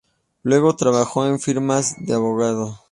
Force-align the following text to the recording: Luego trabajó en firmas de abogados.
Luego 0.41 0.75
trabajó 0.75 1.27
en 1.27 1.39
firmas 1.39 1.95
de 2.03 2.15
abogados. 2.15 2.79